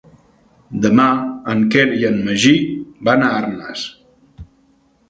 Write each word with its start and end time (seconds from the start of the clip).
Demà 0.85 1.05
en 1.53 1.61
Quer 1.75 1.85
i 1.99 2.09
en 2.11 2.17
Magí 2.31 2.55
van 3.11 3.29
a 3.29 3.31
Arnes. 3.45 3.87